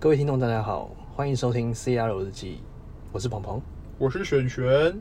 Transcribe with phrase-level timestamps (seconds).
[0.00, 2.58] 各位听众，大家好，欢迎收听 CR 日记，
[3.10, 3.60] 我是鹏鹏。
[3.98, 4.96] 我是璇璇，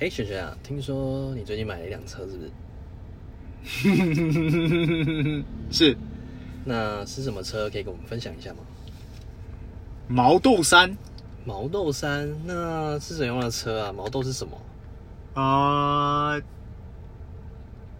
[0.00, 2.44] 哎，璇璇啊，听说你最近买了一辆车，是不
[3.62, 5.44] 是？
[5.70, 5.98] 是
[6.64, 7.68] 那是什么车？
[7.68, 8.60] 可以跟我们分享一下吗？
[10.08, 10.96] 毛豆山
[11.44, 13.92] 毛豆山，那是怎样的车啊？
[13.92, 14.58] 毛豆是什么？
[15.34, 16.40] 啊、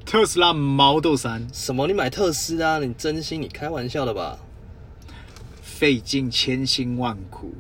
[0.06, 1.86] 特斯拉毛豆山什么？
[1.86, 2.78] 你买特斯拉？
[2.78, 3.42] 你真心？
[3.42, 4.38] 你开玩笑的吧？
[5.82, 7.52] 费尽千辛万苦，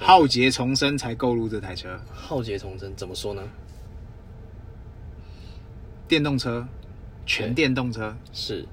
[0.00, 3.42] 浩劫重生才购入这台车，浩劫重生，怎么说呢？
[6.08, 6.66] 电动车，
[7.26, 8.16] 全对电动车。
[8.32, 8.66] 是。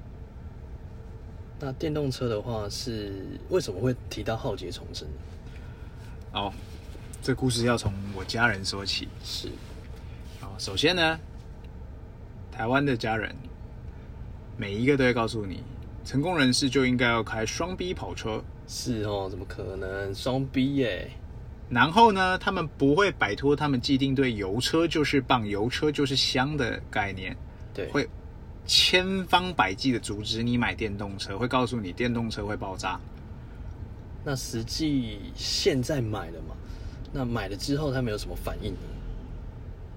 [1.60, 5.14] 那电动车的话是为什么会提到浩劫重生呢？
[6.32, 6.50] 哦，
[7.20, 9.06] 这故事要从我家人说起。
[9.22, 9.48] 是
[10.40, 11.20] 哦，首先呢，
[12.50, 13.36] 台湾的家人
[14.56, 15.62] 每一个都会告诉你，
[16.06, 18.42] 成功人士就应该要开双 B 跑车。
[18.66, 21.10] 是哦，怎么可能双 B 耶？
[21.68, 27.36] 然后呢，他们不会摆脱他们既定对油车就是棒、油车就是香的概念，
[27.72, 28.08] 对，会
[28.66, 33.00] 千方百计的阻止你买电动车，会告诉你电动车会爆炸。
[34.24, 36.54] 那实际现在买了嘛？
[37.12, 38.78] 那买了之后他们有什么反应呢？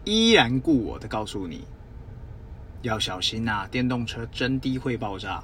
[0.06, 1.64] 依然故我的告诉你，
[2.82, 5.44] 要小心呐、电动车真的会爆炸。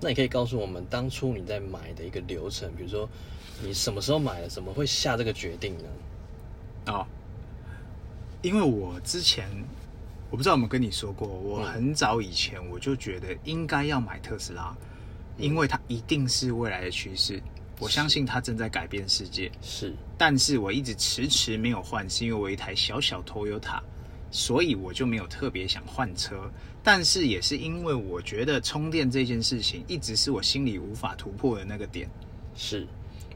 [0.00, 3.08] 那你可以告诉我们当初你在买的一个流程，比如说
[3.62, 5.84] 你什么时候买的，怎么会下这个决定呢？
[6.92, 7.06] 哦，
[8.42, 9.48] 因为我之前
[10.30, 14.76] 我不知道有没有跟你说过，我嗯很早以前我就觉得应该要买特斯拉，
[15.38, 17.42] 因为它一定是未来的趋势，
[17.80, 19.50] 我相信它正在改变世界。
[19.62, 23.80] 是但是我一直迟迟没有换，是因为我一台小小 Toyota，
[24.30, 26.50] 所以我就没有特别想换车。
[26.82, 32.08] 但是也是因为我觉得充电这件事情一直是我心里无法突破的那个点，
[32.54, 32.86] 是，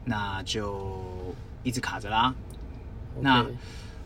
[0.05, 2.33] 那就一直卡着啦。
[3.19, 3.45] 那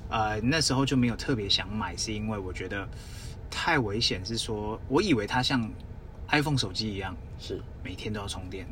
[0.09, 2.87] 呃，那时候就没有特别想买，是因为我觉得
[3.51, 5.69] 太危险，是说我以为它像
[6.29, 8.67] iPhone 手机一样，是每天都要充电。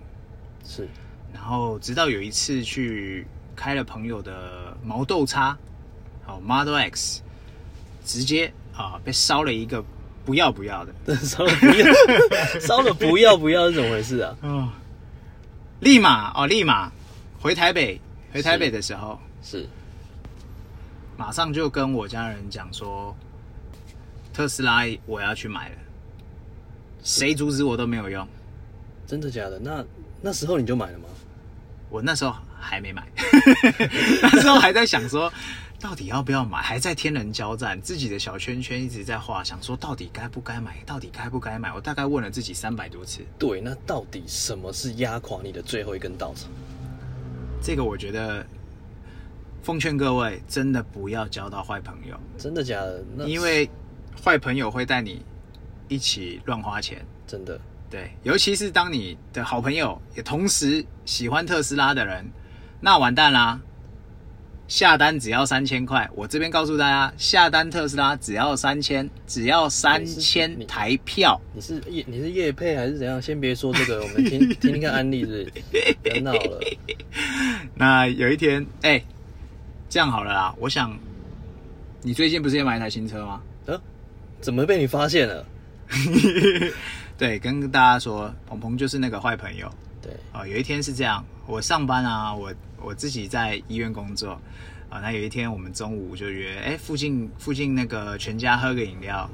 [0.65, 0.87] 是
[1.31, 5.55] 然后直到有一次去开了朋友的毛豆叉，
[6.23, 7.21] 好 Model X，
[8.05, 9.83] 直接啊被烧了一个
[10.25, 11.85] 不要不要的， 烧了不要，
[12.59, 14.35] 烧了不要不要是怎么回事啊？
[14.41, 14.69] 哦，
[15.81, 16.91] 立马哦立马
[17.39, 17.99] 回台北，
[18.31, 19.67] 回台北的时候，是
[21.17, 23.15] 马上就跟我家人讲说，
[24.33, 25.75] 特斯拉我要去买了，
[27.03, 28.27] 谁阻止我都没有用。
[29.05, 29.59] 真的假的？
[29.59, 29.83] 那
[30.21, 31.05] 那时候你就买了吗？
[31.89, 33.05] 我那时候还没买，
[34.23, 35.31] 那时候还在想说，
[35.83, 41.73] 到底要不要买，还在天人交战，自己的小圈圈一直在画，想说到底该不该买，到底该不该买。
[41.73, 46.47] 我大概问了自己三百多次，对，那到底什么是压垮你的最后一根稻草？
[47.61, 48.45] 这个我觉得，
[49.61, 53.03] 奉劝各位真的不要交到坏朋友，真的假的？
[53.17, 53.69] 那因为
[54.23, 55.21] 坏朋友会带你
[55.89, 57.05] 一起乱花钱。
[57.27, 62.25] 真的对，尤其是当你的好朋友也同时喜欢特斯拉的人，
[62.79, 63.59] 那完蛋啦！
[64.67, 71.39] 下单只要三千块，我这边告诉大家，下单特斯拉只要三千，只要三千台票。
[71.53, 73.21] 你是业你是业配还是怎样？
[73.21, 75.33] 先别说这个，我们听听听看案例是不
[75.77, 75.95] 是？
[76.01, 76.59] 不要闹了。
[77.75, 79.03] 那有一天，哎、
[79.89, 80.97] 这样好了啦，我想，
[82.01, 83.41] 你最近不是也买一台新车吗？
[83.65, 83.79] 呃，
[84.41, 85.45] 怎么被你发现了？
[87.17, 89.69] 对，跟大家说，鹏鹏就是那个坏朋友。
[90.01, 92.51] 对，哦，有一天是这样，我上班啊，我
[92.83, 94.39] 我自己在医院工作
[94.89, 94.99] 啊。
[94.99, 99.29] 那有一天我们中午就约，哎，附近附近那个全家喝个饮料，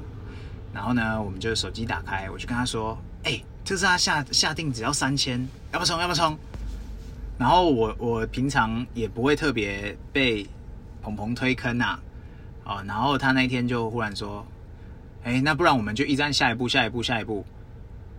[0.72, 5.40] 然后呢，我们就手机打开，我就跟他说，哎，特斯拉下下定只要三千，
[5.72, 6.00] 要不要冲？
[6.00, 6.38] 要不要冲？
[7.38, 10.46] 然后我我平常也不会特别被
[11.02, 11.98] 鹏鹏推坑呐、
[12.64, 14.46] 啊，然后他那一天就忽然说，
[15.24, 17.44] 哎，那不然我们就一直按下一步，下一步，下一步。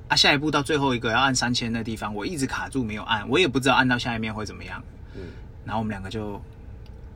[0.08, 4.84] 啊，下一步到最后一个要按三千的地方，我一直卡住没有按，我也不知道按到下一面会怎么样。
[5.16, 5.22] 嗯，
[5.66, 6.42] 然后我们两个就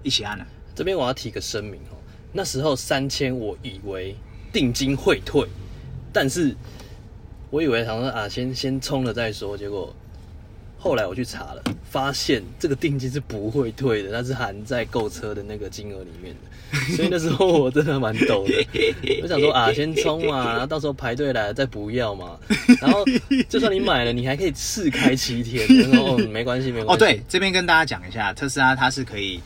[0.04, 0.46] 一起按了。
[0.74, 1.96] 这边我要提个声明哦，
[2.34, 4.16] 那时候三千我以为
[4.52, 5.48] 定金会退，
[6.12, 6.56] 但是
[7.50, 9.96] 我以为想说啊，先先充了再说，结果
[10.86, 18.54] 后来我去查了，发现这个定金是不会退的，它是含在购车的那个金额里面的，所以那时候我真的蛮抖的。
[19.24, 22.38] 我想说啊，先充嘛，然后到时候排队来了再不要嘛。
[22.80, 23.04] 然后
[23.50, 25.68] 就算你买了，你还可以试开七天。
[25.90, 26.94] 然后哦，没关系，没关系。
[26.94, 29.42] 哦，对，这边跟大家讲一下，特斯拉它是可以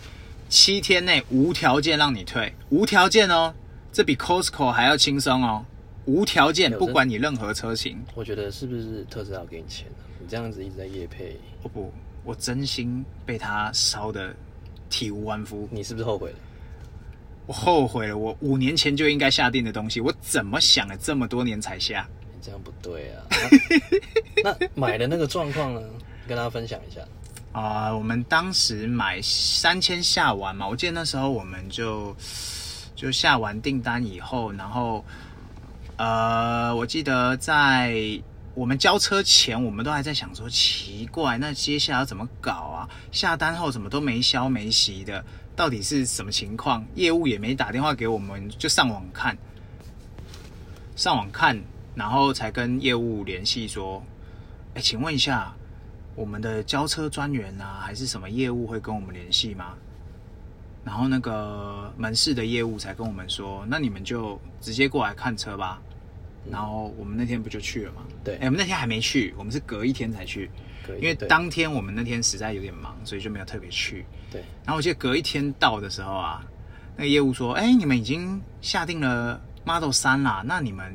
[0.50, 3.54] 七天内无条件让你退，无条件哦，
[3.94, 5.64] 这比 Costco 还要轻松哦，
[6.04, 7.98] 无条件，不管你任何车型。
[8.14, 10.04] 我觉得是不是特斯拉有给你钱啊？
[10.30, 11.92] 你这样子一直在夜配，我不，
[12.24, 14.32] 我真心被他烧的
[14.88, 15.68] 体无完肤。
[15.72, 16.36] 你是不是后悔了？
[17.48, 22.08] 我后悔了，我五年前就应该下定的东西，我怎么想了这么多年才下？
[22.32, 23.26] 你这样不对啊！
[24.44, 25.82] 那那买的那个状况呢？
[26.28, 27.02] 跟大家分享一下。
[27.52, 32.16] 啊、我们当时买三千下完嘛，我记得那时候我们就
[32.96, 35.04] 就下完订单以后，然后
[35.98, 38.22] 呃，我记得在
[38.54, 42.90] 我们交车前，我们都还在想说，奇怪，那接下来要怎么搞啊？
[43.12, 45.24] 下单后怎么都没消没息的，
[45.56, 46.86] 到底是什么情况？
[46.96, 49.38] 业务也没打电话给我们，就上网看，
[50.96, 51.62] 上网看，
[51.96, 54.04] 然后才跟业务联系说，
[54.74, 55.54] 哎，请问一下。
[56.16, 59.74] 我们的交车专员啊，还是什么业务会跟我们联系吗？
[60.84, 65.82] 然后那个门市的业务才跟我们说，那你们就直接过来看车吧。
[66.52, 68.04] 然后我们那天不就去了吗？
[68.24, 70.50] 对哎，我们那天还没去，我们是隔一天才去，
[71.00, 74.06] 因为当天我们那天实在有点忙，所以就没有特别去。
[74.32, 76.46] 对然后我记得隔一天到的时候啊，
[76.96, 80.94] 那个业务说：“哎，你们已经下定了 Model 三啦，那你们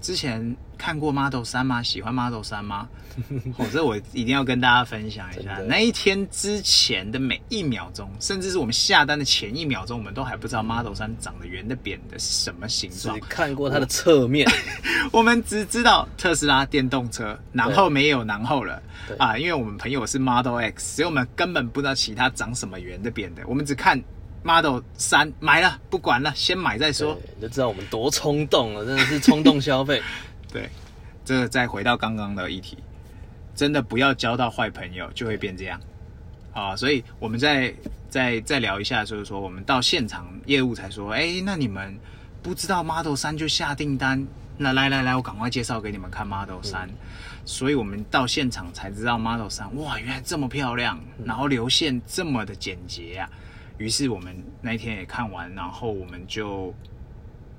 [0.00, 1.82] 之前看过 Model 三吗？
[1.82, 2.88] 喜欢 Model 三吗？”
[3.58, 5.60] 哦，这我一定要跟大家分享一下。
[5.68, 13.20] 那一天之前的每一秒钟，甚至是我们下单的前一秒钟，我们都还不知道 Model 三长得圆的、扁的是什么形只状。
[13.28, 14.48] 看过它的侧面，
[15.12, 24.02] 我们只知道特斯拉电动车，然后没有然后了对啊，因为我们朋友是 Model X，所以我们根本不知道其他长什么圆的、扁的，我们只看
[24.42, 27.18] Model 三买了，不管了，先买再说。
[27.36, 30.00] 你就知道我们多冲动了，真的是冲动消费。
[30.52, 30.68] 对，
[31.24, 32.78] 这个再回到刚刚的议题，
[33.54, 35.80] 真的不要交到坏朋友，就会变这样
[36.52, 36.74] 啊。
[36.74, 37.72] 所以我们再
[38.08, 41.98] 再再聊一下，就是说我们到现场业务才说，哎，那你们
[42.42, 44.26] 不知道 Model 三就下订单，
[44.56, 46.88] 那来来来，我赶快介绍给你们看 Model 三。
[47.46, 53.28] 所以我们到现场才知道 Model 三，哇，原来这么漂亮，然后流线这么的简洁啊。
[53.78, 56.74] 于是我们那一天也看完，然后我们就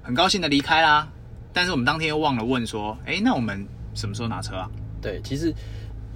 [0.03, 1.07] 很高兴的离开啦。
[1.53, 4.69] 但是我们当天又忘了问说，哎，那我们什么时候拿车啊？
[5.01, 5.53] 对，其实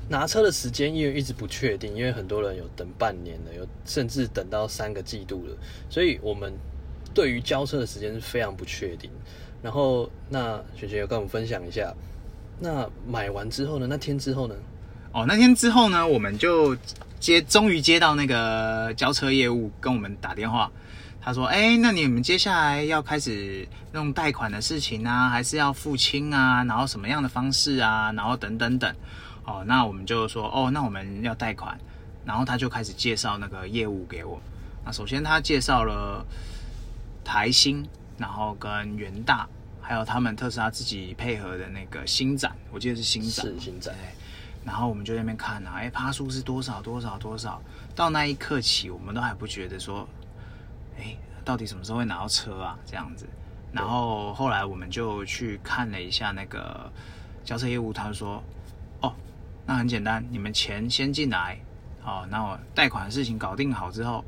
[0.09, 5.57] 拿车的时间因为一直不确定，因为很多人有等半年的，有甚至等到三个季度了，
[5.89, 6.53] 所以我们
[7.13, 9.09] 对于交车的时间是非常不确定。
[9.63, 11.91] 然后，那雪雪有跟我们分享一下，
[12.59, 13.87] 那买完之后呢？
[13.89, 14.55] 那天之后呢？
[15.11, 16.77] 哦，那天之后呢，我们就
[17.19, 20.71] 接，终于接到那个交车业务跟我们打电话，
[21.25, 26.63] 他说：“哎，那你们接下来要开始弄贷款的事情啊，还是要付清啊？
[26.65, 28.11] 然后什么样的方式啊？
[28.11, 28.95] 然后等等等。”
[29.43, 31.75] 哦，那我们就说：“哦，那我们要贷款。”
[32.23, 34.39] 然后他就开始介绍那个业务给我。
[34.85, 36.23] 那首先他介绍了
[37.23, 37.83] 台新，
[38.19, 39.47] 然后跟元大，
[39.81, 44.15] 还有他们特斯拉自己配合的那个新展，我记得是新展，是新展对。
[44.63, 47.59] 然后我们就在那边看啊，哎，趴数是多少多少多少。
[47.95, 50.07] 到那一刻起，我们都还不觉得说，
[50.97, 52.77] 哎，到底什么时候会拿到车啊？
[52.85, 53.27] 这样子。
[53.71, 56.89] 然后后来我们就去看了一下那个
[57.43, 58.41] 交车业务，他就说，
[59.01, 59.13] 哦，
[59.65, 61.59] 那很简单，你们钱先进来，
[62.03, 64.23] 哦，那我贷款的事情搞定好之后，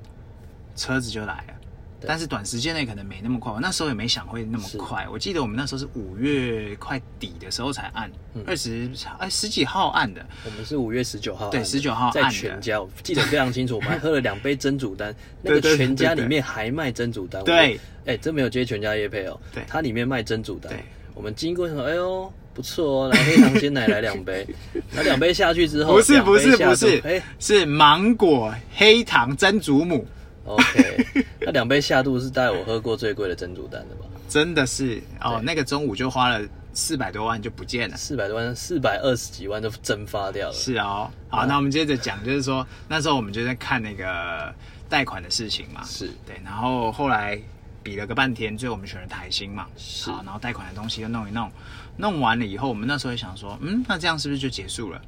[0.75, 1.53] 车子就来了。
[1.99, 2.07] 对。
[2.07, 5.07] 但是短时间内可能没那么快，我那时候也没想会那么快。
[5.11, 8.43] 我记得我们那时候是五月快底的时候才按，嗯。
[8.45, 8.89] 二十
[9.19, 17.43] 哎十几号按的，我们是五月十九号，对十九号在按全家，我记得非常清楚，我们还喝了两杯真煮丹， 那个全家里面还卖真煮丹。
[17.43, 19.63] 对，哎，真没有接全家叶配哦，对。
[19.67, 20.71] 它里面卖真煮丹。
[20.71, 20.83] 对。
[21.13, 24.45] 我们经过说，哎呦，不错哦，来黑糖鲜奶来两杯，
[24.93, 27.19] 那两杯下去之后，不是不是不是肚哎。
[27.39, 30.05] 是芒果黑糖真祖母，
[30.47, 34.05] ，OK， 那两杯下肚是带我喝过最贵的珍珠蛋的吧？
[34.27, 37.95] 真的是哦，那个中午就花了四百多万就不见了。
[37.95, 40.53] 四百多万，四百二十几万都蒸发掉了。
[40.53, 44.53] 是哦，好，那我们接着讲，就是说那时候我们就在看那个
[44.89, 47.39] 贷款的事情嘛，是对，然后后来
[47.81, 51.49] 比了个半天，最后我们选了台新嘛，是好，然后贷款的东西又弄一弄，
[51.95, 55.01] 弄完了以后，我们那时候也想说，嗯，那这样是不是就结束了？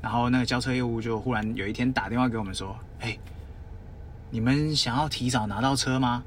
[0.00, 3.18] 然后那个交车业务就忽然有一天打电话给我们说，哎，
[4.30, 6.22] 你们想要提早拿到车吗？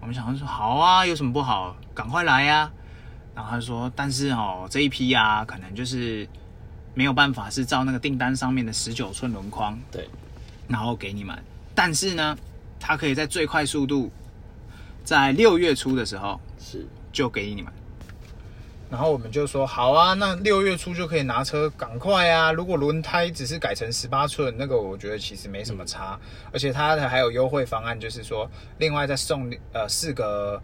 [0.00, 1.76] 我们想说好啊，有什么不好？
[1.94, 2.70] 赶快来呀、
[3.34, 6.28] 然后他说，但是哦，这一批啊，可能就是
[6.94, 10.08] 没有办法是照那个订单上面的十九寸轮框，对，
[10.66, 11.36] 然后给你们。
[11.74, 12.36] 但是呢，
[12.80, 14.10] 它可以在最快速度，
[15.04, 17.72] 在六月初的时候是就给你们。
[18.88, 22.52] 然后我们就说好啊，那六月初就可以拿车，赶快啊！
[22.52, 26.18] 如果轮胎只是改成十八寸，那个我觉得其实没什么差，
[26.52, 30.62] 而且它的还有优惠方案，就是说另外再送呃四个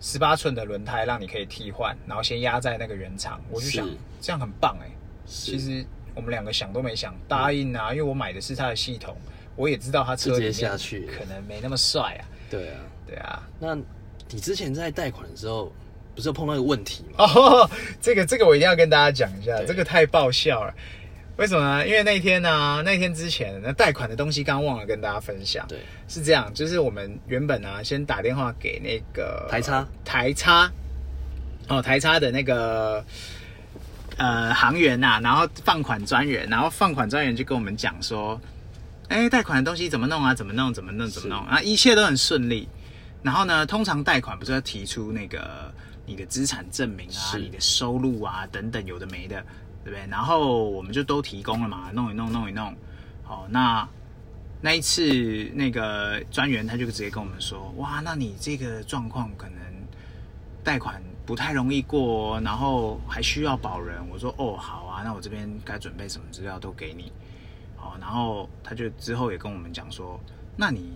[0.00, 3.40] 十八寸的轮胎，让你可以替换，然后先压在那个原厂。
[3.50, 3.96] 我就想是。
[4.20, 4.90] 这样很棒哎、
[5.26, 5.52] 是。
[5.52, 9.16] 其实我们两个想都没想答应啊，因为我买的是它的系统，
[9.56, 11.06] 我也知道它车里面直接下去。
[11.06, 13.42] 可能没那么帅啊，对啊，对啊。
[13.58, 13.74] 那
[14.30, 15.72] 你之前在贷款的时候，
[16.16, 17.26] 不是碰到一个问题吗？
[17.26, 17.70] 哦，
[18.00, 20.74] 这个这个我一定要跟大家讲一下，对这个太爆笑了。
[21.36, 21.86] 为什么呢？
[21.86, 25.66] 因为那天呢、那天之前那贷款的东西刚忘了跟大家分享。
[25.68, 30.72] 对，是这样，就是我们原本啊，先打电话给那个台差台差，
[31.68, 33.04] 哦，台差的那个
[34.16, 38.40] 呃行员呐、然后放款专员，然后放款专员就跟我们讲说，
[39.08, 40.34] 哎，贷款的东西怎么弄啊？
[40.34, 40.72] 怎么弄？
[40.72, 41.06] 怎么弄？
[41.06, 41.44] 怎么弄？
[41.44, 42.66] 啊，一切都很顺利。
[43.22, 45.70] 然后呢，通常贷款不是要提出那个
[46.06, 49.44] 你的资产证明啊、你的收入啊等等有的没的，
[49.84, 50.06] 对不对？
[50.08, 52.74] 然后我们就都提供了嘛，弄一弄，弄一弄。
[53.24, 53.86] 好，那
[54.60, 59.58] 那一次那个专员他就直接跟我们说，哇，那你这个状况可能
[60.62, 64.00] 贷款不太容易过、哦，然后还需要保人。
[64.08, 67.12] 我说哦，好啊，那我这边该准备什么资料都给你。
[67.76, 70.20] 好，然后他就之后也跟我们讲说，
[70.56, 70.92] 那你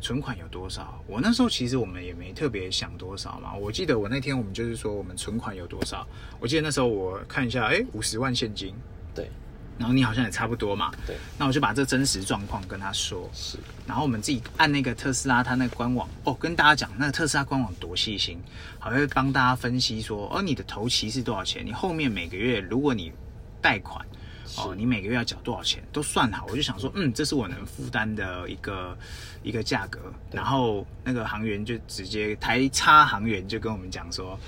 [0.00, 1.02] 存款有多少？
[1.06, 3.54] 我那时候其实我们也没特别想多少嘛。
[3.54, 6.06] 我记得我那天我们就是说我们存款有多少，
[6.38, 8.74] 我记得那时候我看一下，哎，五十万现金。
[9.14, 9.30] 对
[9.78, 18.38] 然后你好像也差不多嘛，对，那我就把这真实状况跟他说，是然后我们自己按那个特斯拉它那个官网哦，跟大家讲那个特斯拉官网多细心，
[18.78, 21.64] 还会帮大家分析说，哦，你的头期是多少钱？
[21.64, 23.12] 你后面每个月如果你
[23.60, 24.02] 贷款，
[24.56, 26.46] 哦，你每个月要缴多少钱都算好。
[26.48, 28.96] 我就想说，嗯，这是我能负担的一个
[29.42, 30.00] 一个价格。
[30.32, 34.38] 然后那个行员就直接台差行员就跟我们讲说，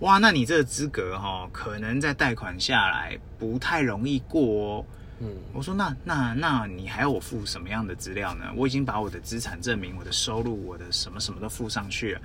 [0.00, 4.84] 哇，那你这个资格哈、哦，可能在贷款下来不太容易过哦。
[5.20, 8.44] 嗯，我说那那那你还要我付什么样的资料呢？
[8.54, 12.20] 我已经把我的资产证明、我的收入、我的什么什么都付上去了。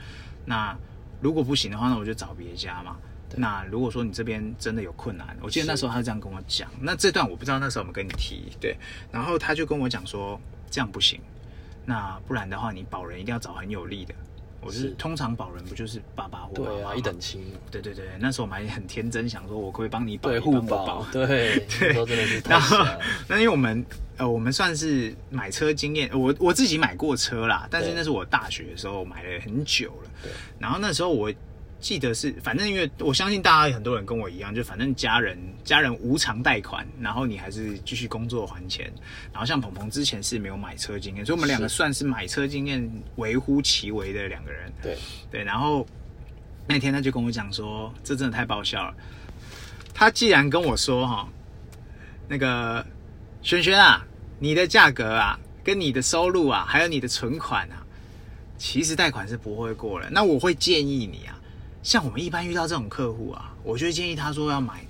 [0.45, 0.77] 那
[1.19, 2.95] 如果不行的话，那我就找别家嘛。
[3.35, 6.69] 那如果说你这边真的有困难，我记得那时候他这样跟我讲。
[6.79, 8.77] 那这段我不知道那时候有没有跟你提对，
[9.11, 11.19] 然后他就跟我讲说这样不行，
[11.85, 14.13] 那不然的话你保人一定要找很有利的。
[14.65, 14.89] 我是是。
[14.91, 16.95] 通常保人不就是爸爸或妈对啊，妈吗？
[16.95, 22.77] 一等亲，对对对，那时候我们还很天真，想说我可不可以帮你保，对你帮互保，对，那时候真的是太然后，
[23.27, 23.85] 那因为我们
[24.15, 30.09] 呃，我们算是买车经验，我我自己买过车啦，但是那是我大学的时候买了很久了。
[30.59, 31.29] 然后那时候我
[31.83, 38.89] 记得是，反正因为我相信大家很多人跟我一样，就反正家人家人无偿贷款，然后你还是继续工作还钱。
[39.33, 44.71] 然后像鹏鹏之前是没有买车经验，所以我们两个算是买车经验微乎其微的两个人。
[44.81, 44.97] 对，
[45.29, 45.85] 对，然后
[46.65, 48.95] 那天他就跟我讲说，这真的太爆笑了。
[49.93, 51.27] 他既然跟我说哈，
[52.29, 52.85] 那个
[53.41, 54.07] 轩轩啊，
[54.39, 57.83] 你的价格啊，跟你的收入啊，还有你的存款啊，
[58.57, 60.09] 其实贷款是不会过了。
[60.09, 61.37] 那我会建议你啊，
[61.83, 64.83] 像我们一般遇到这种客户啊，我就会建议他说要买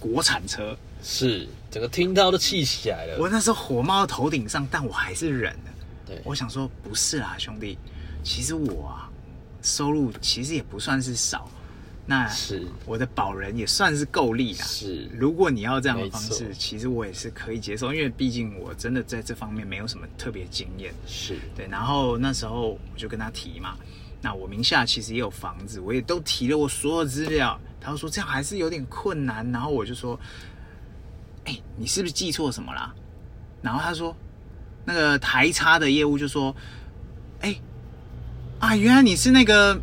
[0.00, 0.76] 国产车。
[1.02, 5.70] 是整个听到都气起来了，我那时候火冒到头顶上，但我还是忍了。
[6.06, 7.78] 对，我想说，不是啊，兄弟，
[8.22, 9.08] 其实我啊，
[9.62, 11.50] 收入其实也不算是少，
[12.04, 14.64] 那是我的保人也算是够力啦。
[14.66, 20.92] 是如果你要这样的方式，其实我也是可以接受，因为毕竟我真的在这方面没有什么特别经验。
[21.06, 23.78] 是，对，然后那时候我就跟他提嘛，
[24.20, 27.58] 那我名下其实也有房子，我也都提了我所有资料。
[27.80, 30.18] 他说这样还是有点困难，然后我就说，
[31.44, 32.94] 哎、你是不是记错什么啦？
[33.62, 34.14] 然后他说，
[34.84, 36.54] 那个台差的业务就说，
[37.40, 37.58] 哎、
[38.58, 39.80] 啊，原来你是那个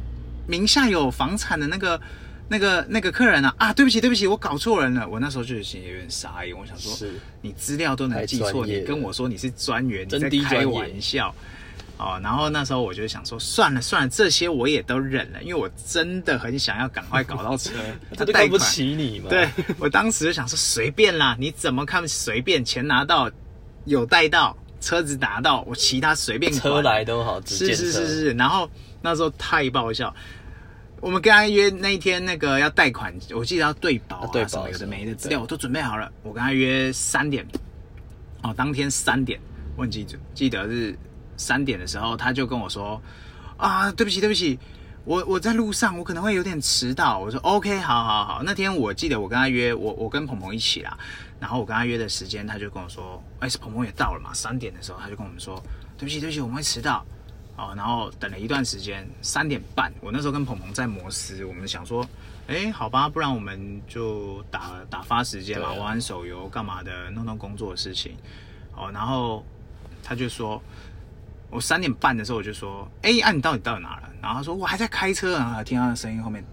[0.48, 2.00] 名下有房产的那个。
[2.50, 5.06] 那个那个客人啊啊，对不起对不起，我搞错人了。
[5.06, 7.10] 我那时候就心里有点傻眼，我想说，
[7.42, 11.36] 你资料都能记错，你跟我说你是专员，你在开玩笑。
[11.98, 17.72] 哦，然后那时候我就想说，算了算了，这些我也都忍了，因为我真的很想要赶快搞到车
[18.16, 19.50] 他都看不起你嘛，对
[19.80, 23.30] 我当时就想说，随便啦，你怎么看随便，钱拿到，
[23.86, 28.70] 有带到，车子拿到，我其他随便管车来都好，是是是是，然后
[29.02, 30.14] 那时候太爆笑。
[31.00, 36.12] 我们跟他约那一天那个要贷款，我记得要对保啊对保啊什么有的没的资料对我都准备好了。
[36.24, 37.46] 我跟他约三点，
[38.42, 39.40] 哦，当天三点，
[39.76, 40.98] 问记者，记得是
[41.38, 43.02] 三点的时候，他就跟我说
[43.56, 44.60] 啊，对不起对不起，
[45.06, 47.18] 我我在路上，我可能会有点迟到。
[47.20, 48.44] 我说 OK，好好好。
[48.44, 50.98] 那天我记得我跟他约，我我跟鹏鹏一起啦，
[51.40, 55.64] 然后我跟他约的时间，他就跟我说，哎，鹏鹏也到了嘛，三点的时候他就跟我们说，
[55.98, 57.06] 对不起对不起，我们会迟到。
[57.56, 62.08] 哦，然后等了一段时间，三点半，我那时候跟鹏鹏在摩斯，我们想说，
[62.46, 68.16] 哎，好吧，不然我们就打打发时间嘛，玩玩手游干嘛的，弄弄工作的事情。
[68.76, 69.44] 哦，然后
[70.04, 70.62] 他就说，
[71.50, 74.10] 我三点半的时候我就说，哎，啊，你到底到哪了？
[74.22, 76.44] 然后他说我还在开车，然后听到他的声音后面，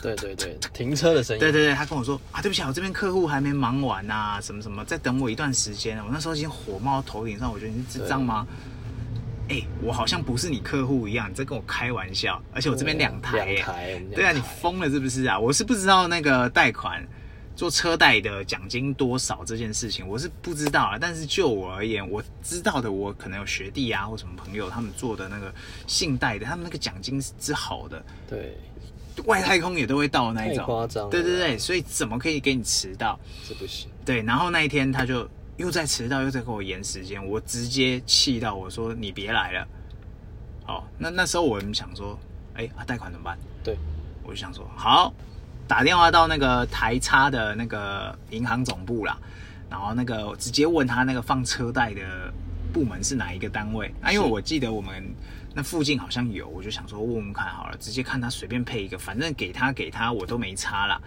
[0.00, 5.98] 对对对，停车的声音，对对对，他跟我说啊，对不起啊，我这边客户还没忙完啊、什么什么，再等我一段时间。
[6.04, 8.46] 我那时候已经火冒头顶上，我觉得你是智障吗？
[9.48, 15.38] 哎、我好像不是你客户一样，你在跟我开玩笑，而且我这边两台、两哎台，对啊，你疯了是不是啊？
[15.38, 17.06] 我是不知道那个贷款
[17.54, 20.98] 做车贷的奖金多少这件事情，我是不知道啊。
[21.00, 25.52] 但是就我而言，我知道的，我可能有学弟啊或什么朋友他们做的那个
[25.86, 28.56] 信贷的，他们那个奖金是之好的，对，
[29.26, 33.18] 外太空也都会到那一种，太夸张对对对，所以怎么可以给你迟到？
[33.48, 35.28] 这不行，对，然后那一天他就
[35.58, 39.68] 又在迟到，又在跟我延时间，我直接气到我说你别来了。
[40.64, 42.18] 好，那那时候我们想说，
[42.54, 43.38] 哎，啊贷款怎么办？
[43.62, 43.76] 对，
[44.24, 45.12] 我就想说，好，
[45.72, 49.16] 打电话到那个台差的那个银行总部啦，
[49.70, 52.30] 然后那个直接问他那个放车贷的
[52.74, 54.12] 部门是哪一个单位啊？
[54.12, 55.02] 因为我记得我们
[55.54, 61.00] 那附近好像有，我就想说问问看好了，直接看他随便配一个，反正给他给他我都没差啦。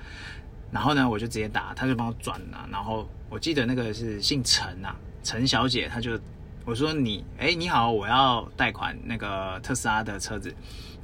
[0.72, 2.68] 然后呢，我就直接打，他就帮我转了。
[2.72, 6.20] 然后我记得那个是姓陈啊，陈小姐，她就
[6.66, 10.50] 我说你，哎，你好，我要贷款那个特斯拉的车子，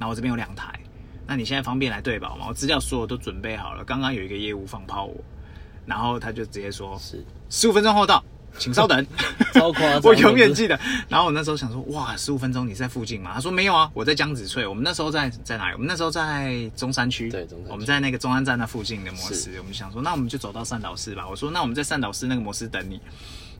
[0.00, 0.71] 后我这边有两台，
[1.26, 2.46] 那你现在方便来对保吗？
[2.48, 5.16] 我资料所有都准备好了，刚刚有一个业务放炮我，
[5.86, 8.22] 然后他就直接说是十五分钟后到，
[8.58, 9.06] 请稍等。
[9.54, 10.78] 超夸张，我永远得记得。
[11.08, 13.32] 然后我那时候想说，哇，十五分钟你在附近吗？
[13.34, 14.66] 他说没有啊，我在江子翠。
[14.66, 15.74] 我们那时候在在哪里？
[15.74, 17.30] 我们那时候在中山区。
[17.30, 19.50] 对中山区我们在那个中山站那附近的摩斯。
[19.58, 21.28] 我们想说，那我们就走到善导寺吧。
[21.28, 22.98] 我说，那我们在善导寺那个摩斯等你。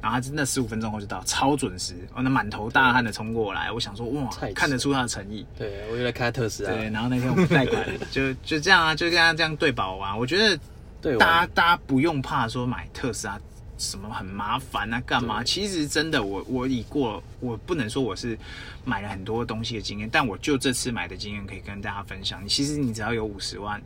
[0.03, 1.95] 然后他真的十五分钟后就到，超准时。
[2.13, 5.47] 我那满头大汗的冲过来，我想说，哇，看得出他的诚意。
[5.57, 10.19] 对我又来开特斯拉，对，然后那天我们贷款就就这样啊，就跟他这样对保完。
[10.19, 10.59] 我觉得
[11.01, 13.41] 对，大家大家不用怕说买特斯拉
[13.79, 15.45] 什么很麻烦啊，干嘛？
[15.45, 18.37] 其实真的，我我已过，我不能说我是
[18.85, 22.47] 买了很多东西的经验，但我就这次买的经验可以跟大家分享。
[22.49, 23.81] 其实你只要有五十万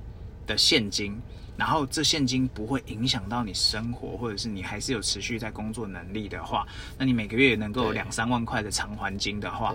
[0.46, 1.14] 的现金。
[1.56, 6.66] 然后这现金不会影响到你生活，或者是你还是有持续在工作能力的话，
[6.98, 9.74] 那你每个月能够有两三万块的偿还金的话，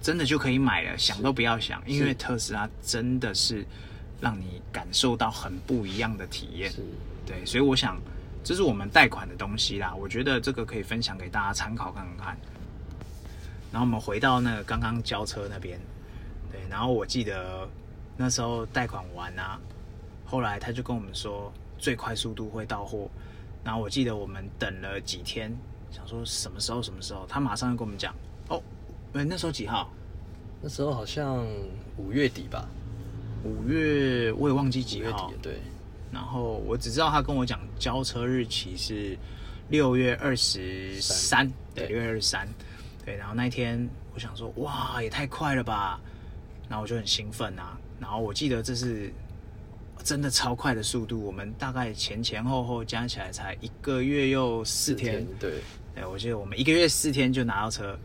[0.00, 3.64] 真的就可以买了，想都不要想，因为特斯拉真的是
[4.20, 6.72] 让你感受到很不一样的体验。
[7.24, 7.96] 对，所以我想
[8.42, 12.36] 这是我们贷款的东西啦，我觉得这个可以分享给大家参考看看。
[13.70, 15.80] 然后我们回到那个刚刚交车那边，
[16.50, 17.66] 对，然后我记得
[18.16, 19.58] 那时候贷款完啊，
[20.32, 23.06] 后来他就跟我们说最快速度会到货，
[23.62, 25.54] 然后我记得我们等了几天，
[25.90, 28.14] 想说什么时候什么时候，他马上就跟我们讲，
[28.48, 28.62] 哦，
[29.12, 29.92] 呃那时候几号？
[30.62, 31.46] 那时候好像
[31.98, 32.66] 五月底吧，
[33.44, 35.60] 五月我也忘记几号底，对，
[36.10, 39.14] 然后我只知道他跟我讲交车日期是
[39.68, 42.48] 六月二十三，对，对六月二十三，
[43.04, 43.14] 对。
[43.16, 46.00] 然后那一天我想说，哇，也太快了吧！
[46.70, 47.78] 然后我就很兴奋啊。
[48.00, 49.12] 然后我记得这是
[50.02, 55.26] 真的超快的速度，我们大概前前后后加起来才一个月又四天。
[55.38, 55.52] 对，
[55.94, 57.98] 对，我记得我们一个月四天就拿到车，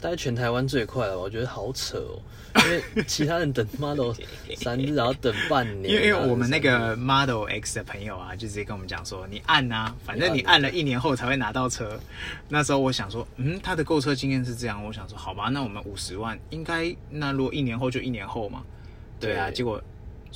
[0.00, 2.20] 大概全台湾最快了，我觉得好扯哦，
[2.64, 4.12] 因为其他人等 Model
[4.56, 11.98] 三日，然后等半年，因为因为我们那个 Model X 的朋友啊，就直接跟我们讲说，你按啊，反正你按了一年后才会拿到车。
[12.48, 18.62] 那时候我想说，嗯，他的购车经验是这样，我想说，好吧，那我们五十万应该，那如果一年后就一年后嘛，
[19.20, 19.54] 对啊，对。
[19.54, 19.82] 结果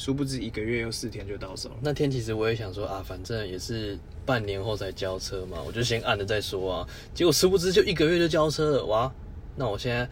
[0.01, 1.75] 殊不知一个月又四天就到手了。
[1.83, 6.89] 那天其实我也想说啊，反正也是半年后才交车嘛，我就先按了再说啊。
[7.13, 9.13] 结果殊不知就一个月就交车了，哇！
[9.57, 10.09] 那我现在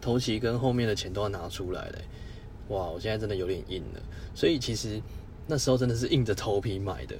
[0.00, 2.04] 头期跟后面的钱都要拿出来嘞欸、
[2.68, 2.86] 哇！
[2.86, 4.00] 我现在真的有点硬了。
[4.32, 5.02] 所以其实
[5.48, 7.16] 那时候真的是硬着头皮买的，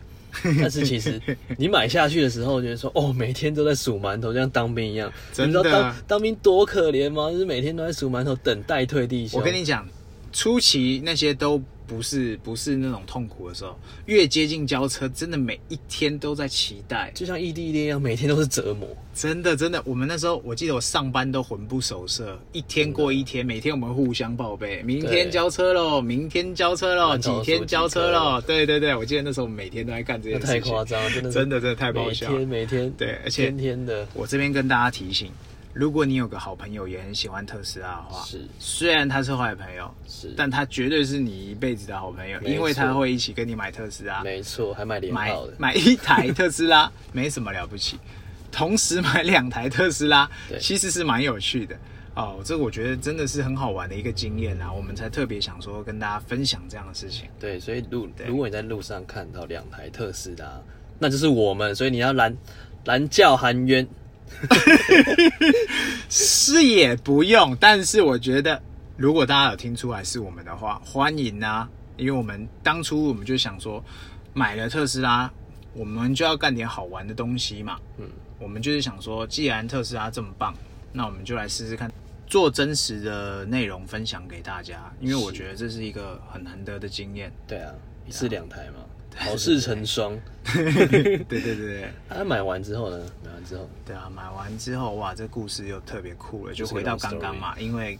[0.60, 1.20] 但是其实
[1.58, 5.12] 你买下去的时候，觉得说哦，每天都在数馒头，就像当兵一样。
[5.32, 7.32] 真的你知道当当兵多可怜吗？
[7.32, 9.40] 就是每天都在数馒头，等待退弟兄。
[9.40, 9.84] 我跟你讲，
[10.32, 11.60] 初期那些都
[11.92, 17.12] 不是不是那种痛苦的时候，越接近交车，真的每一天都在期待。
[17.14, 18.88] 就像异地恋一样，每天都是折磨。
[19.14, 28.40] 真的，真的，我们那时候我记得我上班都魂不守舍，一天过一天，每天我们互相报备，明天交车喽，明天交车喽，几天交车几喽。
[28.40, 32.28] 对对对，我记得那时候我们每天都在干这那件事情，太夸张了，真的真的真的太爆每笑。
[32.28, 35.30] 天每天对而且天天的我这边跟大家提醒，
[35.72, 44.22] 如果你有个好朋友也很喜欢特斯拉的话，是虽然他是坏朋友，是，但他绝对是你一辈子的好朋友，因为他会一起跟你买特斯拉。
[44.22, 47.98] 没错，还买连买号的，买一台特斯拉 没什么了不起，
[48.50, 50.30] 同时买两台特斯拉，
[50.60, 51.74] 其实是蛮有趣的
[52.14, 52.40] 哦。
[52.44, 57.28] 这个我觉得真的是很好玩的一个经验啊，我们才特别想说跟大家分享这样的事情。
[57.40, 60.60] 对，所以路如果你在路上看到两台特斯拉，
[60.98, 62.36] 那就是我们，所以你要拦
[62.84, 63.88] 拦叫含冤，
[66.10, 68.60] 是也不用，但是我觉得
[68.96, 71.68] 如果大家有听出来是我们的话，欢迎啊。
[71.98, 73.84] 因为我们当初我们就想说，
[74.32, 75.30] 买了特斯拉，
[75.74, 77.78] 我们就要干点好玩的东西嘛。
[77.98, 78.08] 嗯，
[78.38, 80.54] 我们就是想说，既然特斯拉这么棒，
[80.92, 81.92] 那我们就来试试看，
[82.26, 84.90] 做真实的内容分享给大家。
[85.00, 87.30] 因为我觉得这是一个很难得的经验。
[87.46, 87.72] 对啊，
[88.08, 88.80] 一次两台嘛，
[89.16, 90.18] 好事成双。
[90.54, 92.98] 对对对对他买完之后呢？
[93.24, 94.10] 买完之后，对啊！
[94.14, 97.98] 买完之后，哇，这故事又特别酷了，就回到刚刚嘛，因为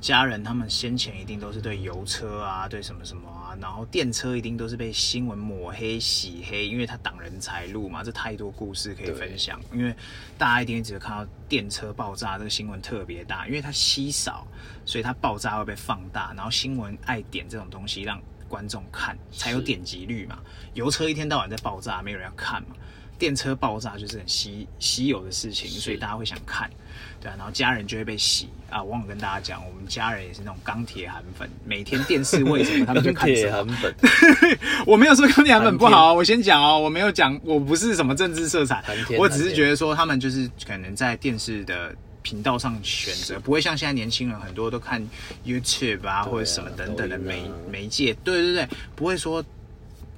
[0.00, 9.60] 家人他们先前一定都是对油车啊，对什么什么啊，然后电车一定都是被新闻抹黑、洗黑，因为它挡人财路嘛，这太多故事可以分享。
[9.72, 9.94] 因为
[10.38, 14.46] 大家一定只有看到电车爆炸这个新闻特别大，因为它稀少，
[14.86, 18.18] 所以它爆炸会被放大，然后新闻爱点这种东西让
[18.52, 20.38] 观众看，才有是点击率嘛。
[20.74, 22.76] 油车一天到晚在爆炸，没有人要看嘛。
[23.18, 26.68] 电车爆炸就是很稀稀有的事情，所以大家会想看，
[27.18, 28.82] 对啊，然后家人就会被洗啊。
[28.82, 33.76] 我忘了跟大家讲，我们家人也是那种钢铁韩粉，每天电视为什么他们 就看铁什么韩。
[33.76, 33.94] 粉，
[34.86, 38.84] 我没有说钢铁韩粉不好啊，我先讲哦，我没有讲，我不是什么政治色彩，
[39.16, 41.94] 我只是觉得说他们就是可能在电视的。
[42.22, 45.02] 频道上选择不会像现在年轻人很多都看
[45.44, 49.44] YouTube 啊啊或者什么等等的媒啊媒介，对对对，不会说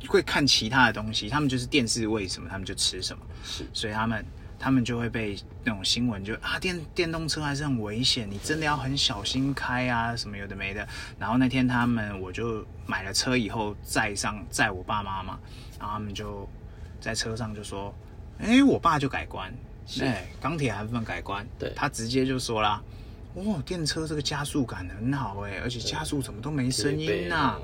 [0.07, 3.67] 会看其他的东西，他们就是电视喂什么他们就吃什么，是。
[3.73, 4.25] 所以他们
[4.59, 10.87] 他们就会被那种新闻就啊电电动车还是很危险，你真的要很小心开啊什么有的没的。
[11.19, 15.39] 然后那天他们我就买了车以后载上载我爸妈嘛，
[15.79, 16.49] 然后他们就
[17.01, 17.95] 在车上就说，
[18.39, 19.57] 哎、我爸就改观，是
[20.01, 21.73] 哎，钢铁韩粉改观，对。
[21.77, 22.83] 他直接就说啦。
[23.35, 27.59] 哦，电车这个加速感很好哎，而且加速怎么都没声音呐、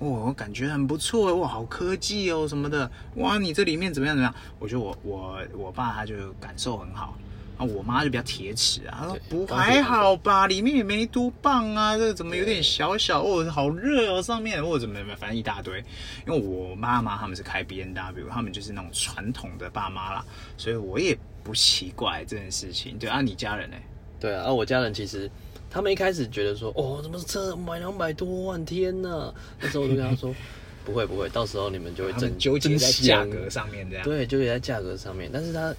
[0.00, 4.34] 哦，我感觉很不错哎，哇，好科技哦什么的，哇，你这里面怎么样怎么样？
[4.58, 7.16] 我觉得我我我爸他就感受很好，
[7.56, 14.60] 啊，我妈就比较铁齿啊，她说不还好吧，里面也没多棒啊，这个怎么有点小小哦，好热哦，上面。
[14.60, 15.78] 或者怎么怎么，反正一大堆。
[16.26, 20.24] 因为我妈妈他们是开 B N W，他们就是那种传统的爸妈啦，
[20.56, 22.98] 所以我也不奇怪这件事情。
[22.98, 23.76] 对啊，你家人呢？
[24.20, 25.30] 对啊，啊，我家人其实
[25.68, 29.32] 他们一开始觉得说，哦，怎么这买两百多万，天呐！
[29.60, 30.34] 那时候我就跟他说，
[30.84, 34.04] 不会不会，到时候你们就会真他们纠结在价格上面这样。
[34.04, 35.30] 对，纠结在价格上面。
[35.32, 35.74] 但是他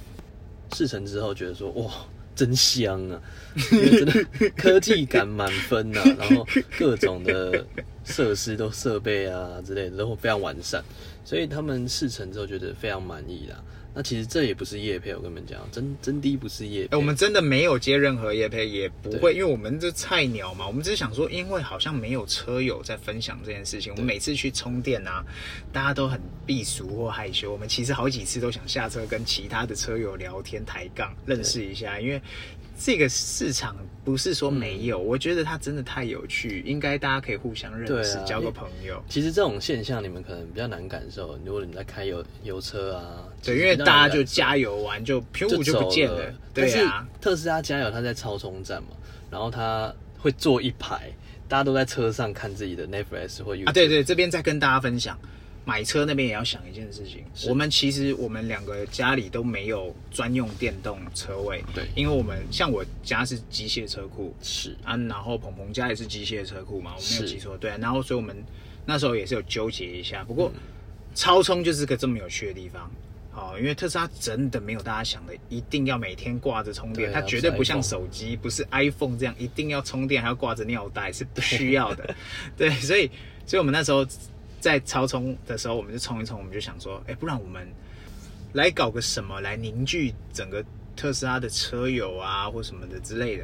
[0.74, 1.92] 试乘之后觉得说，哇，
[2.36, 3.22] 真香啊！
[3.72, 4.26] 真的
[4.58, 6.46] 科技感满分呐、 然后
[6.78, 7.66] 各种的
[8.04, 10.84] 设施都设备啊之类的都非常完善，
[11.24, 13.64] 所以他们试乘之后觉得非常满意啦。
[13.96, 16.96] 那其实这也不是叶配，我跟你们讲，真真的不是叶配。
[16.96, 25.24] 哎，我们真的没有接任何叶配，也不对会，因为我们这菜鸟嘛，我们只是想说，因为好像没有车友在分享这件事情，我们每次去充电啊，
[25.72, 27.52] 大家都很避俗或害羞。
[27.52, 32.20] 我们其实好几次都想下车跟其他的车友聊天抬杠，认识一下，因为
[32.78, 39.02] 这个市场不是说没有，我觉得它真的太有趣，应该大家可以互相认识，啊交个朋友。
[39.08, 47.08] 其实这种现象你们可能比较难感受，如果你们在开油油车啊，对，因为大家就加油完就噗就不见了，对啊。
[47.22, 48.90] 特斯拉加油，它在超充站嘛，
[49.32, 51.10] 然后它会坐一排，
[51.48, 53.70] 大家都在车上看自己的 Netflix 或 YouTube。
[53.70, 55.18] 啊，对对，这边再跟大家分享，
[55.66, 57.24] 买车那边也要想一件事情。
[57.48, 68.36] 我们其实我们两个家里都没有专用电动车位，对因为我们像我家是机械车库是啊，然后鹏鹏家也是机械车库嘛，我没有记错，对啊，然后所以我们
[68.86, 70.62] 那时候也是有纠结一下，不过嗯
[71.16, 72.92] 超充就是个这么有趣的地方。
[73.36, 82.16] 哦，因为特斯拉真的没有大家想的一定要每天挂着充电，对它绝对不像手机，不是 iPhone 这样一定要充电还要挂着尿袋，是不需要的。
[82.56, 83.10] 对，所以
[83.48, 84.06] 所以我们那时候
[84.64, 87.68] 在超充的时候，我们就冲一冲，我们就想说，哎，不然我们
[88.54, 90.64] 来搞个什么来凝聚整个
[90.96, 93.44] 特斯拉的车友啊，或什么的之类的。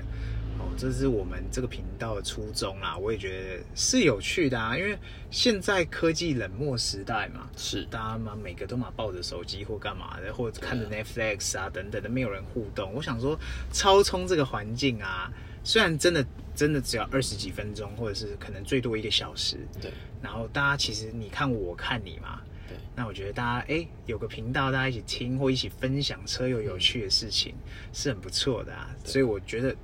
[0.59, 4.97] 哦，这是我们这个频道的初衷啦，我也觉得是有趣的啊，因为
[5.29, 12.93] 现在科技冷漠时代嘛，是，大家嘛每个都嘛抱着手机或干嘛的，或者看着 Netflix 啊等等的，没有人互动。
[12.93, 13.37] 我想说，
[13.73, 15.29] 超充这个环境啊，
[15.63, 19.91] 虽然真的真的只要二十几分钟，或者是可能最多一个小时，对
[20.21, 27.53] 然后大家其实你看我看你嘛，对，那我觉得大家哎有个频道，大家一起听或一起分享车友有趣的事情，
[27.93, 28.93] 是很不错的啊。
[29.05, 29.75] 所以我觉得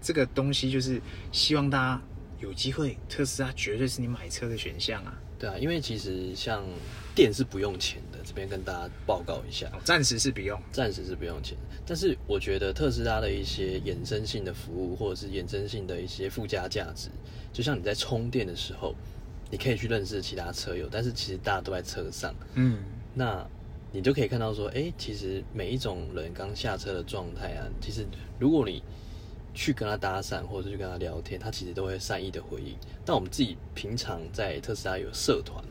[0.00, 2.02] 这个东西就是希望大家
[2.40, 5.14] 有机会，特斯拉绝对是你买车的选项啊。
[5.38, 6.64] 对啊，因为其实像
[7.14, 10.60] 电是不用钱的，这边跟大家报告一下，哦暂时是不用。
[10.72, 11.56] 暂时是不用钱。
[11.86, 17.08] 但是我觉得特斯拉的一些衍生性的服务，或者是衍生性的一些附加价值，
[17.52, 18.94] 就像你在充电的时候，
[19.50, 22.78] 你可以去认识其他车友，但是其实大家都在车上，嗯，
[23.14, 23.46] 那
[23.92, 28.04] 你就可以看到说，哎、其实每一种人刚下车的状态啊，其实
[28.40, 28.82] 如果你
[29.54, 32.74] 去跟他搭讪，或者去跟他聊天，他其实都会善意的回应。
[33.04, 35.62] 但我们自己平常在特斯拉有社团，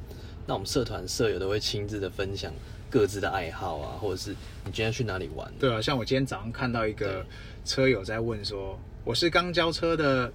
[0.45, 2.51] 那我们社团舍友都会亲自的分享
[2.89, 4.31] 各自的爱好啊，或者是
[4.65, 7.25] 你今天去哪里玩，对啊，像我今天早上看到一个
[7.63, 10.31] 车友在问说，我是刚交车的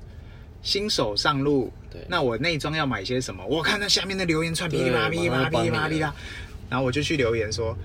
[0.62, 3.44] 新手上路，对那我内装要买些什么？
[3.46, 6.14] 我看到下面的留言串噼里啪啦噼里啪啦噼里啪啦噼里啪啦，
[6.70, 7.76] 然后我就去留言说，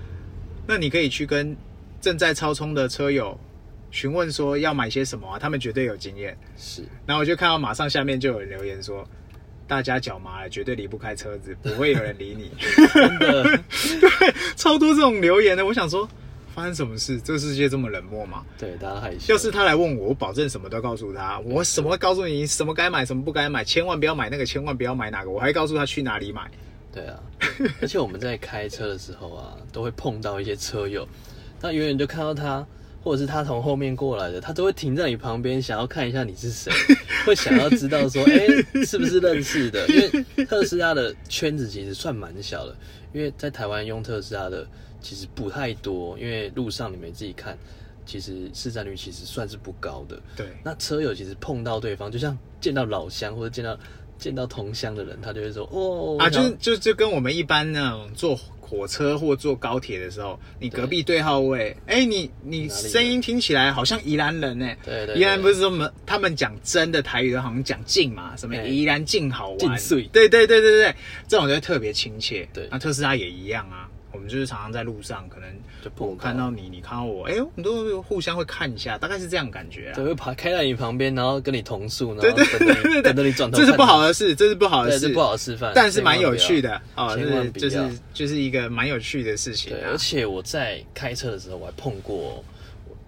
[0.66, 1.54] 那你可以去跟
[2.00, 3.38] 正在超充的车友
[3.90, 6.36] 询问说要买些什么啊，他们绝对有经验。
[6.56, 9.06] 是然后我就看到马上下面就有人留言说。
[9.66, 12.50] 大家脚麻了，绝对离不开车子， 不会有人理你。
[12.92, 13.60] 真的，
[14.56, 16.08] 超多这种留言的，我想说，
[16.54, 17.20] 发生什么事？
[17.20, 18.44] 这个世界这么冷漠吗？
[18.58, 19.32] 对大家害羞。
[19.32, 26.50] 要是他来问我，我保证什么都告诉他，我什么告诉你什么该买，什么不该买，千万不要买那个，千万不要买哪个，我还告诉他去哪里买。
[26.92, 27.18] 对啊，
[27.80, 31.08] 而且我们在开车的时候啊，都会碰到一些车友，
[31.60, 32.64] 那远远就看到他，
[33.04, 36.72] 或者是他从后面过来的，他都会停在你旁边，想要看一下你是谁，
[37.26, 39.86] 会想要知道说，哎、是不是认识的？
[39.88, 42.74] 因为特斯拉的圈子其实算蛮小的，
[43.12, 44.66] 因为在台湾用特斯拉的
[45.02, 47.58] 其实不太多，因为路上你们自己看，
[48.06, 50.18] 其实市占率其实算是不高的。
[50.34, 53.78] 对，那车友其实碰到对方，就像见到老乡或者见到
[54.18, 65.16] 见到同乡的人，他就会说，哦，啊，就是就就跟我们一般那种坐火车或坐高铁的时候，你隔壁对号位，哎、你你声音听起来好像宜兰人呢、对对对。
[65.16, 69.78] 宜兰不是说我们他们讲真的台语都，好像讲静嘛，什么哎宜兰静好玩，
[70.12, 70.94] 对对对对对，
[71.28, 72.48] 这种就会特别亲切。
[72.52, 72.66] 对。
[72.70, 75.48] 那特斯拉也一样啊，我们就是常常在路上，可能
[75.98, 80.04] 我看到你，你看到我，哎、我们都互相会看一下，大概是这样感觉啊对，。
[80.04, 89.98] 会爬开在你旁边，然后跟你同速，然后对对等着你等着你转头，这是不好的事，这是不好的，事，这不好的示范，但是蛮有趣的哦，千万不要就是就是就是一个蛮有趣的事情对，啊而。
[89.98, 92.44] 且我在开车的时候，我还碰过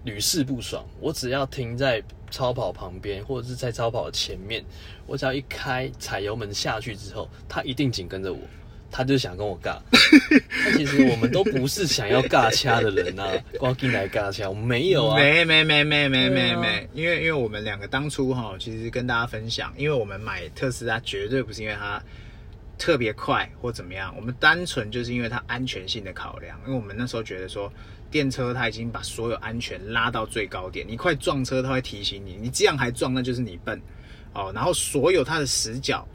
[0.03, 0.83] 屡试不爽。
[0.99, 4.65] 我只要停在超跑旁边，或者是在超跑前面，
[5.05, 8.39] 我只要一开踩油门下去之后，他一定紧跟着我。
[8.89, 9.77] 他就想跟我尬，
[10.65, 13.27] 但其实我们都不是想要尬掐的人啊，
[13.59, 22.01] 光进来尬掐，我们没有啊，没没没没没没没，因为因为我们两个当初哈，其实跟大家分享，因为我们买特斯拉绝对不是因为它
[22.77, 27.71] 特别快或怎么样，我们单纯就是因为它安全性的考量，因为我们那时候觉得说
[28.09, 33.81] 电车它已经把所有安全拉到最高点，你快撞车它会提醒你，你这样还撞那就是你笨。
[34.33, 36.07] 哦，然后所有它的死角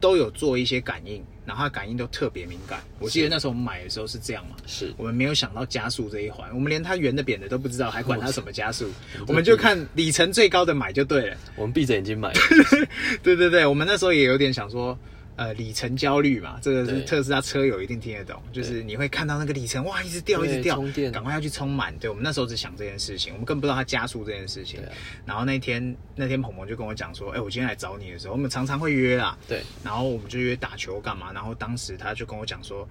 [0.00, 2.80] 都有做一些感应，然后它感应都特别敏感。
[2.98, 8.86] 我记得那时候我们买的时候是这样嘛，是我们没有想到加速这一环，我们连它圆的扁的都不知道，还管它什么加速，
[9.20, 11.36] 我我们就看里程最高的买就对了。
[11.56, 12.32] 我们闭着眼睛买，
[13.22, 14.98] 对对对，我们那时候也有点想说，
[15.38, 21.96] 呃，里程焦虑嘛，这个是特斯拉车友一定听得懂，就是你会看到那个里程哇一直掉一直掉，赶快要去充满。
[21.98, 24.80] 对我们那时候只想这件事情，我们更不知道它加速这件事情
[25.24, 31.32] 然后那天那天鹏鹏就跟我讲说，哎、我今天来找你的时候，我们常常会约啦，对，然后我们就约打球干嘛？
[31.32, 32.84] 然后当时他就跟我讲说，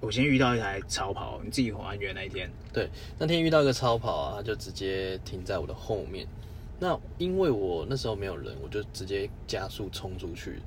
[0.00, 2.50] 我今天遇到一台超跑，你自己还原那一天。
[2.70, 2.86] 对，
[3.18, 6.26] 那天遇到一个超跑啊，他就直接停在我的后面。
[6.78, 10.58] 那因为我那时候没有人，我就直接加速冲出去。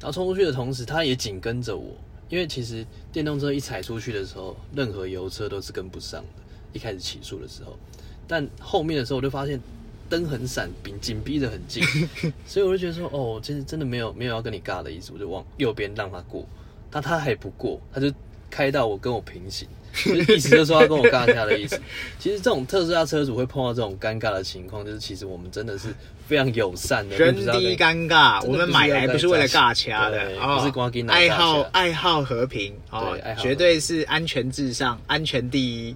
[0.00, 1.94] 然后冲出去的同时，他也紧跟着我。
[2.30, 6.42] 因为其实电动车一踩出去的时候，任何油车都是跟不上的。
[6.72, 7.78] 一开始起速的时候，
[8.26, 9.60] 但后面的时候我就发现
[10.08, 11.84] 灯很闪，紧紧逼得很近，
[12.44, 16.44] 所以我就觉得说，哦，其实真的没有没有要跟你尬的意思，我就往右边让他过。
[16.90, 18.12] 但他还不过，他就
[18.50, 21.80] 开到我跟我平行，就是意思就是说要跟我尬掐的意思。
[22.18, 25.88] 其实这种特斯拉车主会碰到这种尴尬的情况，就是其实我们真的是
[26.26, 35.94] 非常友善的，人并不是要跟低尴尬，我们买来不是为了尬掐的，哦不是光给爱好爱好和平哦对爱，好绝对是安全至上，安全第一。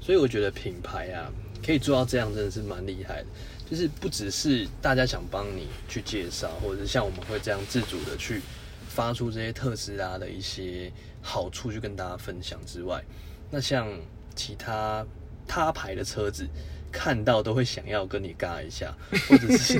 [0.00, 1.30] 所以我觉得品牌啊，
[1.64, 3.26] 可以做到这样，真的是蛮厉害的。
[3.68, 8.40] 就是不只是大家想帮你去介绍，或者是像我们会这样自主的去
[8.88, 10.88] 发出这些特斯拉的一些
[11.20, 13.02] 好处去跟大家分享之外，
[13.56, 13.88] 那像
[14.34, 15.04] 其他
[15.48, 16.46] 他牌的车子。
[16.92, 18.94] 看到都会想要跟你尬一下，
[19.28, 19.78] 或者是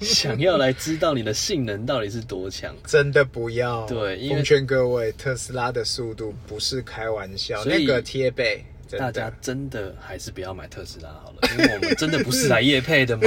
[0.00, 2.74] 想要来知道你的性能到底是多强。
[2.86, 8.64] 真的不要，对奉劝各位，特斯拉的速度不是开玩笑，那个贴背，
[8.98, 9.30] 大家。
[9.42, 13.24] 真的还是不要买特斯拉好了，因为我们真的不是来夜配的嘛。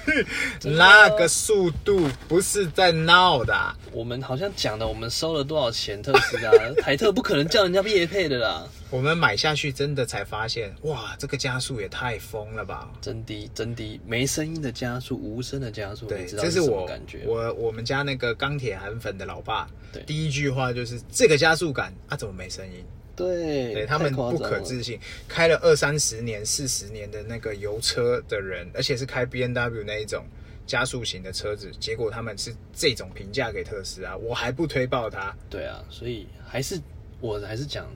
[0.60, 6.50] 的那个速度不是在闹的啊、我们好像讲的，我们收了多少钱特斯拉？
[6.80, 12.90] 台特不可能叫人家夜配的啦，我们买下去真的才发现，哇，这个加速也太疯了吧！
[13.00, 17.22] 真低真低，没声音的加速，无声的加速，对，你知道这是我感觉？
[17.24, 22.84] 我我们家那个钢铁韩粉的老爸，对第一句话就是这个加速感啊，怎么没声音？
[23.14, 24.98] 对，对他们不可置信，
[25.28, 30.24] 开了二三十年、四十年的那个油车的人，而且是开 B N W 那一种，
[30.66, 35.36] 加速型的车子，结果他们是这种评价给特斯拉，我还不推爆它。
[35.50, 36.80] 对啊，所以还是
[37.20, 37.86] 我还是讲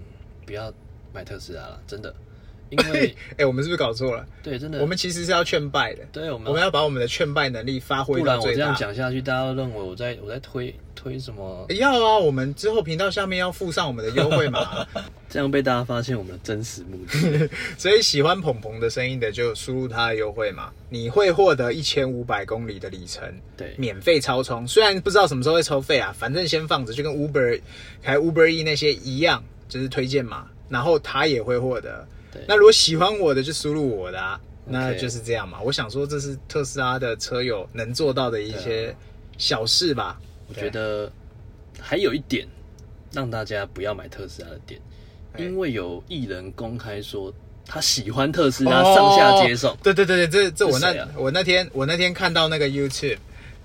[0.44, 0.70] 不要
[1.14, 2.12] 买特斯拉了，真的，
[2.70, 4.26] 因为哎、我们是不是搞错了？
[4.42, 8.66] 对真的，我们其实是要劝败的，对我们我们要把我们的劝败能力发挥不然我这到最大。
[8.66, 14.86] 样讲下去，大家都认为我在我在推推什么，要啊，我们之后频道下面要附上我们的优惠码，
[15.28, 17.48] 这样被大家发现我们的真实目的。
[17.76, 23.22] 所以喜欢鹏鹏的声音的就输入他的优惠码，你会获得一千五百公里的里程，
[23.56, 24.66] 对免费超充。
[24.66, 27.60] 虽然不知道什么时候会抽费啊，反正先放着，就跟 Uber
[28.02, 32.06] 开 Uber E 那些一样，就是推荐码，然后他也会获得。
[32.48, 35.60] 那如果喜欢我的就输入我的啊，那就是这样嘛。
[35.62, 38.94] 我想说这是特斯拉的车友能做到的一些啊
[39.38, 40.20] 小事吧。
[40.48, 41.10] 我觉得
[41.80, 42.46] 还有一点
[43.12, 44.80] 让大家不要买特斯拉的点，
[45.34, 47.32] 哎因为有艺人公开说
[47.64, 49.78] 他喜欢特斯拉，上下接送哦。
[49.82, 53.18] 对对对对，这这我那、啊我那天我那天看到那个 YouTube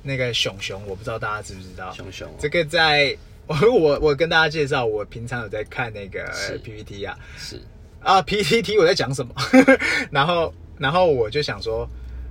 [0.03, 1.91] 那个熊熊，我不知道大家知不知道？
[1.91, 3.17] 熊熊哦这个在
[3.65, 7.59] 我我我跟大家介绍，我平常有在看那个是 PPT 啊是
[7.99, 9.33] 啊 PPT 我在讲什么？
[10.11, 11.89] 然后然后我就想说，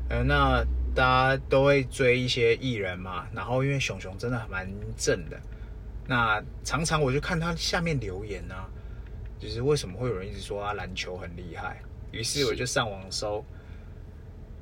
[0.08, 1.04] 呃，那大
[1.36, 5.36] 家都会追一些艺人嘛，然后因为熊熊真的蛮正的，
[6.06, 8.68] 那常常我就看他下面留言啊，
[9.40, 11.82] 就是为什么会有人一直说他篮球很厉害？
[12.12, 13.44] 于是我就上网搜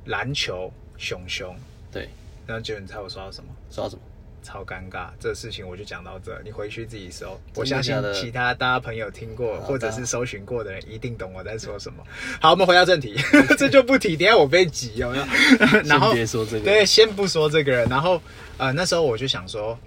[0.05, 1.55] 篮球熊熊，
[1.91, 2.09] 对，
[2.47, 3.49] 然后结果你猜我刷到什么？
[3.69, 4.01] 刷到什么？
[4.47, 7.25] 超尴尬，这事情我就讲到这，你回去自己搜。
[7.25, 12.01] 的我相信其他大家朋友听过或者是搜寻过的人一定懂我在说什么。
[12.39, 13.17] 好，我们回到正题，
[13.59, 15.25] 这就不提，等下我被挤有没有？
[15.83, 18.21] 然后先别说这个，对，先不说这个人，然后
[18.55, 19.77] 呃那时候我就想说，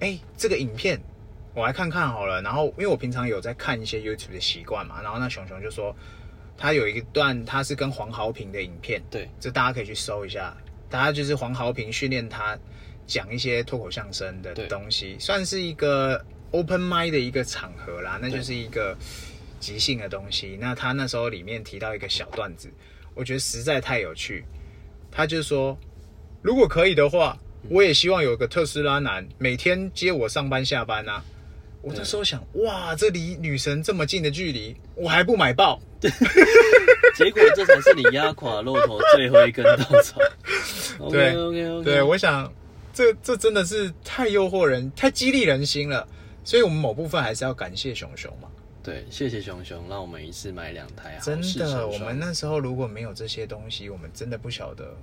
[0.00, 1.00] 哎，这个影片
[1.54, 2.42] 我来看看好了。
[2.42, 5.94] 然后因为我平常有在看一些 YouTube 的习惯嘛，然后那熊熊就说
[6.56, 10.52] 他有一段他是跟黄豪平的影片，对这大家可以去搜一下。
[10.90, 12.58] 大家就是黄豪平训练他
[13.08, 18.96] 讲一些脱口相声的对东西，算是一个 open m i d 的一个场合啦，那就是一个
[19.58, 20.56] 即兴的东西。
[20.60, 22.70] 那他那时候里面提到一个小段子，
[23.14, 24.44] 我觉得实在太有趣。
[25.10, 25.76] 他就说，
[26.42, 27.36] 如果可以的话，
[27.70, 31.24] 我也希望有个特斯拉男每天接我上班下班啊。
[31.80, 35.80] 我那时候想，哇，这离女神这么近的距离，我还不买爆。
[37.16, 40.20] 结果这才是你压垮骆驼最后一根稻草。
[41.10, 42.52] 对 OK OK，对，我想
[42.98, 46.04] 这这真的是太诱惑人、太激励人心了。
[46.42, 48.48] 所以我们某部分还是要感谢熊熊嘛。
[48.82, 54.96] 对，谢谢熊熊，让我们一次买两台好真的，我们那时候如果没有这些东西，我们真的不晓得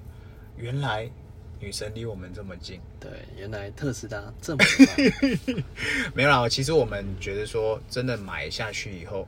[0.57, 1.09] 原来
[1.57, 2.81] 女神离我们这么近。
[2.99, 5.53] 对，原来特斯拉这么快，
[6.13, 9.25] 没有啦，其实我们觉得说，真的买下去以后，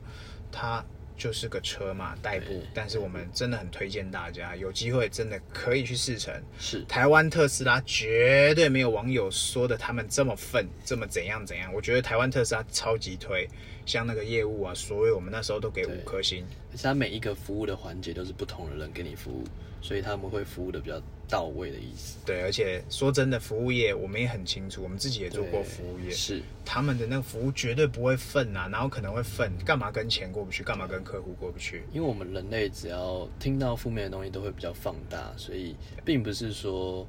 [0.52, 0.84] 它
[1.18, 2.62] 就是个车嘛，代步。
[2.72, 6.32] 但是我们真的很推荐大家，有机会真的可以去试乘。
[6.58, 11.70] 是台湾特斯拉绝对没有网友说的他们这么愤，这么怎样怎样。
[11.74, 13.46] 我觉得台湾特斯拉超级推，
[13.88, 16.44] 像那个业务啊，所有我们那时候都给五颗星。
[16.70, 19.42] 而且它每一个服务的环节都是不同的人给你服务，
[19.80, 22.18] 所以他们会服务的比较到位的意思。
[22.26, 31.82] 对，而且说真的，服务业我们也很清楚，我们自己也做过服务业，是他们的那个服务绝对不会愤啊，然后可能会愤，干嘛跟钱过不去，干嘛跟客户过不去？
[31.90, 35.74] 因为我们人类只要听到负面的东西都会比较放大，所以
[36.04, 37.06] 并不是说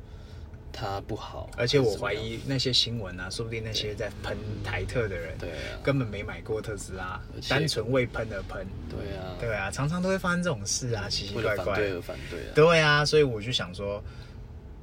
[0.80, 1.50] 他不好。
[1.58, 5.50] 而且我怀疑那些新闻啊，说不定那些在喷台特的人，对，
[5.84, 8.65] 根本没买过特斯拉，单纯为喷而喷。
[8.89, 11.65] 对啊，对啊，常常都会发生这种事啊，奇奇怪怪。
[11.65, 12.52] 反对而反对啊。
[12.56, 14.02] 对啊，所以我就想说，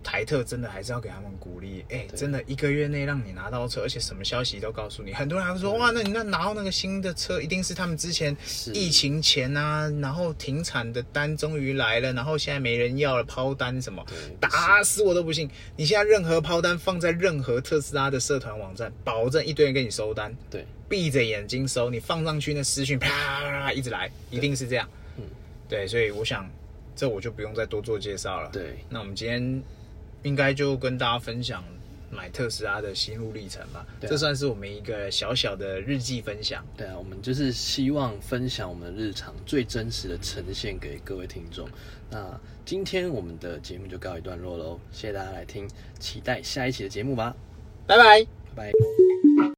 [0.06, 1.84] 台特真的还是要给他们鼓励。
[1.90, 5.12] 哎、对真的一个月内让你拿到车，而且什么消息都告诉你。
[5.12, 8.34] 很多人还会说，哇，那你那拿到那个新的车，一定是他们之前
[8.72, 15.50] 疫情前啊，然后停产的单终于来了，然后现在没人要了，抛单什么对，打死我都不信。
[15.76, 20.32] 你现在任何抛单放在任何特斯拉的社团网站，保证一堆人给你收单。
[20.48, 24.88] 对，闭着眼睛收，你放上去那私讯啪一直来，一定是这样。
[25.16, 25.24] 嗯，
[25.68, 26.48] 对，所以我想
[26.94, 28.50] 这我就不用再多做介绍了。
[28.52, 29.62] 对，那我们今天
[30.26, 31.62] 应该就跟大家分享
[32.10, 33.86] 买特斯拉的心路历程吧。
[34.00, 36.66] 对啊这算是我们一个小小的日记分享。
[36.76, 41.68] 对啊，我们就是希望分享我们的日常最真实的呈现给各位听众。
[42.10, 45.68] 那今天我们的节目就告一段落喽，谢谢大家来听，
[46.00, 47.36] 期待下一期的节目吧，
[47.86, 48.26] 拜拜。
[48.56, 48.72] 拜
[49.38, 49.55] 拜。